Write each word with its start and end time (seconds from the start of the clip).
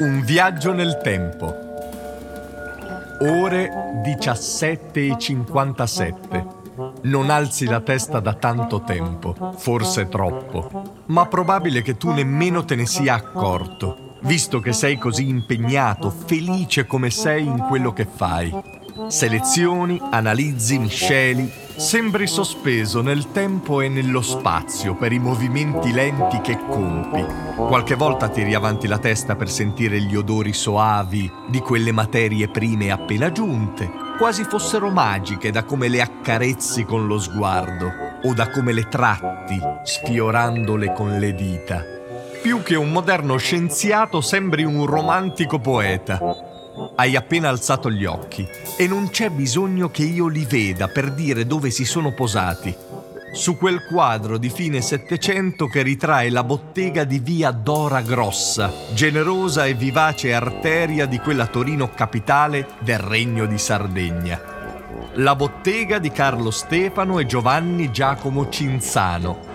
Un 0.00 0.22
viaggio 0.24 0.72
nel 0.72 1.00
tempo. 1.02 1.52
Ore 3.20 4.02
17.57. 4.04 6.56
Non 7.02 7.30
alzi 7.30 7.66
la 7.66 7.80
testa 7.80 8.20
da 8.20 8.34
tanto 8.34 8.82
tempo, 8.82 9.34
forse 9.56 10.06
troppo, 10.08 11.02
ma 11.06 11.26
probabile 11.26 11.82
che 11.82 11.96
tu 11.96 12.12
nemmeno 12.12 12.64
te 12.64 12.76
ne 12.76 12.86
sia 12.86 13.14
accorto, 13.14 14.14
visto 14.22 14.60
che 14.60 14.72
sei 14.72 14.96
così 14.98 15.28
impegnato, 15.28 16.10
felice 16.10 16.86
come 16.86 17.10
sei 17.10 17.44
in 17.44 17.58
quello 17.66 17.92
che 17.92 18.06
fai. 18.06 18.54
Selezioni, 19.08 20.00
analizzi, 20.10 20.78
misceli, 20.78 21.50
sembri 21.78 22.26
sospeso 22.26 23.02
nel 23.02 23.30
tempo 23.30 23.80
e 23.80 23.88
nello 23.88 24.20
spazio 24.20 24.96
per 24.96 25.12
i 25.12 25.20
movimenti 25.20 25.92
lenti 25.92 26.40
che 26.40 26.58
compi. 26.68 27.24
Qualche 27.54 27.94
volta 27.94 28.28
tiri 28.28 28.54
avanti 28.54 28.88
la 28.88 28.98
testa 28.98 29.36
per 29.36 29.48
sentire 29.48 30.00
gli 30.00 30.16
odori 30.16 30.52
soavi 30.52 31.30
di 31.48 31.60
quelle 31.60 31.92
materie 31.92 32.48
prime 32.48 32.90
appena 32.90 33.30
giunte, 33.30 33.88
quasi 34.18 34.42
fossero 34.42 34.90
magiche 34.90 35.52
da 35.52 35.62
come 35.62 35.86
le 35.86 36.00
accarezzi 36.00 36.84
con 36.84 37.06
lo 37.06 37.20
sguardo 37.20 37.88
o 38.24 38.34
da 38.34 38.50
come 38.50 38.72
le 38.72 38.88
tratti 38.88 39.60
sfiorandole 39.84 40.92
con 40.92 41.16
le 41.16 41.32
dita. 41.32 41.84
Più 42.42 42.60
che 42.64 42.74
un 42.74 42.90
moderno 42.90 43.36
scienziato 43.36 44.20
sembri 44.20 44.64
un 44.64 44.84
romantico 44.84 45.60
poeta 45.60 46.57
hai 46.94 47.16
appena 47.16 47.48
alzato 47.48 47.90
gli 47.90 48.04
occhi 48.04 48.46
e 48.76 48.86
non 48.86 49.10
c'è 49.10 49.30
bisogno 49.30 49.90
che 49.90 50.02
io 50.02 50.26
li 50.28 50.44
veda 50.44 50.88
per 50.88 51.12
dire 51.12 51.46
dove 51.46 51.70
si 51.70 51.84
sono 51.84 52.12
posati. 52.12 52.74
Su 53.32 53.56
quel 53.56 53.84
quadro 53.84 54.38
di 54.38 54.48
fine 54.48 54.80
Settecento 54.80 55.66
che 55.66 55.82
ritrae 55.82 56.30
la 56.30 56.42
bottega 56.42 57.04
di 57.04 57.18
via 57.18 57.50
Dora 57.50 58.00
Grossa, 58.00 58.72
generosa 58.94 59.66
e 59.66 59.74
vivace 59.74 60.32
arteria 60.32 61.06
di 61.06 61.18
quella 61.18 61.46
Torino 61.46 61.90
capitale 61.90 62.68
del 62.80 62.98
Regno 62.98 63.46
di 63.46 63.58
Sardegna. 63.58 64.40
La 65.14 65.36
bottega 65.36 65.98
di 65.98 66.10
Carlo 66.10 66.50
Stefano 66.50 67.18
e 67.18 67.26
Giovanni 67.26 67.90
Giacomo 67.90 68.48
Cinzano. 68.48 69.47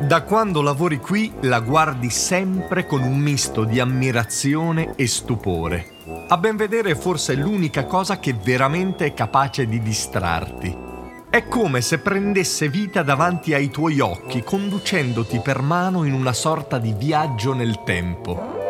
Da 0.00 0.22
quando 0.22 0.62
lavori 0.62 0.98
qui 0.98 1.32
la 1.42 1.60
guardi 1.60 2.10
sempre 2.10 2.86
con 2.86 3.02
un 3.02 3.18
misto 3.18 3.64
di 3.64 3.78
ammirazione 3.78 4.94
e 4.96 5.06
stupore. 5.06 6.00
A 6.28 6.36
ben 6.38 6.56
vedere 6.56 6.96
forse 6.96 7.34
è 7.34 7.36
l'unica 7.36 7.84
cosa 7.84 8.18
che 8.18 8.34
veramente 8.34 9.06
è 9.06 9.14
capace 9.14 9.66
di 9.66 9.80
distrarti. 9.80 10.90
È 11.30 11.46
come 11.46 11.80
se 11.80 11.98
prendesse 11.98 12.68
vita 12.68 13.02
davanti 13.02 13.54
ai 13.54 13.70
tuoi 13.70 14.00
occhi, 14.00 14.42
conducendoti 14.42 15.40
per 15.40 15.62
mano 15.62 16.04
in 16.04 16.12
una 16.12 16.32
sorta 16.32 16.78
di 16.78 16.92
viaggio 16.92 17.54
nel 17.54 17.82
tempo. 17.84 18.60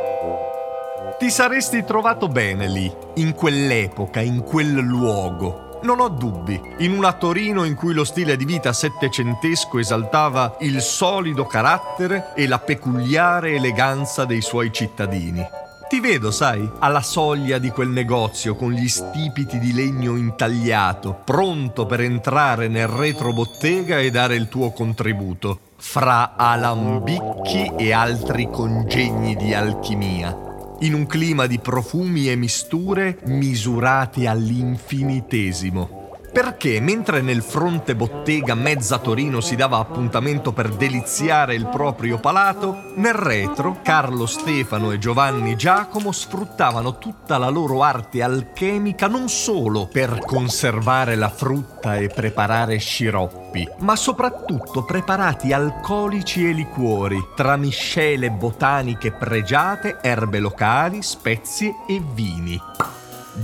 Ti 1.19 1.31
saresti 1.31 1.84
trovato 1.84 2.28
bene 2.28 2.69
lì, 2.69 2.93
in 3.15 3.34
quell'epoca, 3.34 4.20
in 4.20 4.43
quel 4.43 4.75
luogo. 4.75 5.72
Non 5.83 5.98
ho 5.98 6.08
dubbi, 6.08 6.61
in 6.78 6.92
una 6.92 7.12
Torino 7.12 7.64
in 7.64 7.75
cui 7.75 7.92
lo 7.92 8.05
stile 8.05 8.36
di 8.36 8.44
vita 8.44 8.72
settecentesco 8.72 9.80
esaltava 9.80 10.56
il 10.61 10.80
solido 10.80 11.44
carattere 11.44 12.34
e 12.36 12.47
la 12.47 12.61
peculiare 12.61 13.55
eleganza 13.55 14.25
dei 14.25 14.42
suoi 14.42 14.72
cittadini. 14.72 15.44
Ti 15.88 16.00
vedo, 16.00 16.30
sai, 16.30 16.70
alla 16.78 17.03
soglia 17.03 17.58
di 17.58 17.70
quel 17.70 17.88
negozio 17.88 18.55
con 18.55 18.70
gli 18.70 18.88
stipiti 18.88 19.58
di 19.58 19.75
legno 19.75 20.16
intagliato, 20.16 21.20
pronto 21.25 21.84
per 21.84 22.00
entrare 22.00 22.69
nel 22.69 22.86
retrobottega 22.86 23.98
e 23.98 24.10
dare 24.10 24.36
il 24.36 24.48
tuo 24.48 24.70
contributo, 24.70 25.58
fra 25.77 26.34
alambicchi 26.36 27.72
e 27.77 27.92
altri 27.92 28.48
congegni 28.48 29.34
di 29.34 29.53
alchimia, 29.53 30.52
in 30.83 30.94
un 30.94 31.06
clima 31.06 31.47
di 31.47 31.58
profumi 31.58 32.30
e 32.30 32.36
misture 32.36 33.19
misurati 33.25 34.27
all'infinitesimo. 34.27 36.02
Perché 36.32 36.81
mentre 36.81 37.20
nel 37.20 37.43
fronte 37.43 37.94
bottega 37.94 38.54
mezza 38.54 38.98
Torino 38.98 39.43
si 39.43 39.54
dava 39.54 39.76
appuntamento 39.76 40.53
per 40.53 40.70
deliziare 40.70 41.54
il 41.54 41.66
proprio 41.66 42.19
palato, 42.19 42.93
nel 42.94 43.12
retro 43.12 43.81
Carlo 43.82 44.25
Stefano 44.25 44.92
e 44.92 44.98
Giovanni 44.98 45.56
Giacomo 45.56 46.10
sfruttavano 46.10 46.97
tutta 46.97 47.37
la 47.37 47.50
loro 47.50 47.82
arte 47.82 48.22
alchemica 48.22 49.09
non 49.09 49.28
solo 49.28 49.87
per 49.92 50.21
conservare 50.25 51.16
la 51.16 51.28
frutta 51.28 51.97
e 51.97 52.09
preparare 52.09 52.78
sciroppi, 52.78 53.69
ma 53.81 53.94
soprattutto 53.94 54.84
preparati 54.84 55.53
alcolici 55.53 56.48
e 56.48 56.53
liquori, 56.53 57.19
tra 57.37 57.56
miscele 57.59 58.31
botaniche 58.31 59.12
pregiate, 59.12 59.98
erbe 60.00 60.38
locali, 60.38 61.03
spezie 61.03 61.75
e 61.87 62.00
vini. 62.15 62.59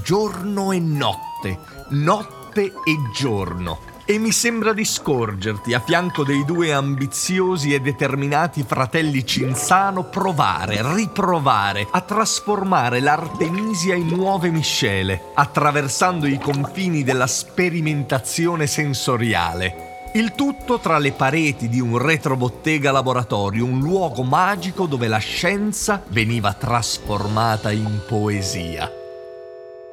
Giorno 0.03 0.73
e 0.73 0.81
notte, 0.81 1.59
notte 1.91 2.38
notte 2.59 2.73
e 2.85 3.11
giorno. 3.13 3.79
E 4.05 4.19
mi 4.19 4.33
sembra 4.33 4.73
di 4.73 4.87
scorgerti, 4.87 5.75
a 5.75 5.81
fianco 5.81 6.25
dei 6.25 6.45
due 6.47 6.73
ambiziosi 6.73 7.75
e 7.75 7.81
determinati 7.81 8.65
fratelli 8.67 9.25
Cinzano, 9.25 10.05
provare, 10.05 10.81
riprovare 10.95 11.87
a 11.91 12.01
trasformare 12.01 13.01
l'Artemisia 13.01 13.95
in 13.95 14.07
nuove 14.07 14.51
miscele, 14.51 15.25
attraversando 15.35 16.27
i 16.27 16.39
confini 16.39 17.05
della 17.05 17.27
sperimentazione 17.27 18.67
sensoriale. 18.67 19.87
Il 20.15 20.33
tutto 20.33 20.79
tra 20.79 20.97
le 20.97 21.13
pareti 21.13 21.69
di 21.69 21.81
un 21.81 21.99
retrobottega 21.99 22.91
laboratorio, 22.91 23.67
un 23.67 23.81
luogo 23.81 24.23
magico 24.23 24.87
dove 24.87 25.07
la 25.07 25.19
scienza 25.19 26.03
veniva 26.09 26.55
trasformata 26.55 27.71
in 27.71 28.01
poesia. 28.09 28.98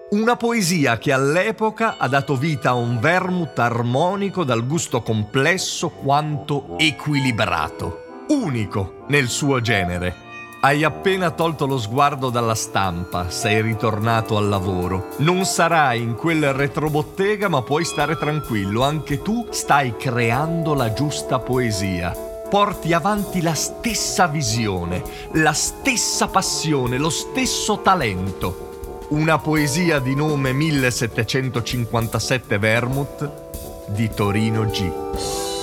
Una 0.08 0.36
poesia 0.36 1.00
che 1.00 1.12
all'epoca 1.12 1.96
ha 1.98 2.08
dato 2.08 2.36
vita 2.36 2.70
a 2.70 2.74
un 2.76 3.00
vermouth 3.00 3.58
armonico 3.58 4.44
dal 4.44 4.64
gusto 4.68 5.02
complesso 5.02 5.90
quanto 5.90 6.78
equilibrato, 6.78 8.26
unico 8.28 9.06
nel 9.08 9.28
suo 9.30 9.62
genere. 9.62 10.16
Hai 10.62 10.84
appena 10.84 11.32
tolto 11.32 11.66
lo 11.66 11.80
sguardo 11.80 12.30
dalla 12.30 12.54
stampa, 12.54 13.32
sei 13.32 13.64
ritornato 13.64 14.38
al 14.38 14.48
lavoro. 14.48 15.16
Non 15.18 15.44
sarai 15.44 16.04
in 16.04 16.14
quel 16.14 16.54
retrobottega, 16.54 17.48
ma 17.48 17.64
puoi 17.64 17.84
stare 17.84 18.16
tranquillo, 18.16 18.84
anche 18.84 19.24
tu 19.24 19.48
stai 19.50 19.98
creando 19.98 20.76
la 20.76 20.94
giusta 20.94 21.40
poesia. 21.40 22.12
Porti 22.48 22.94
avanti 22.94 23.42
la 23.42 23.56
stessa 23.56 24.28
visione, 24.28 25.02
la 25.34 25.54
stessa 25.54 26.28
passione, 26.28 27.00
lo 27.00 27.10
stesso 27.10 27.80
talento 27.82 28.65
una 29.10 29.38
poesia 29.38 30.00
di 30.00 30.16
nome 30.16 30.52
1757 30.52 32.58
Vermouth 32.58 33.90
di 33.90 34.10
Torino 34.10 34.66
G. 34.66 35.55